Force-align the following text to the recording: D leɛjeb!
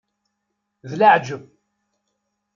D 0.89 0.91
leɛjeb! 0.99 1.43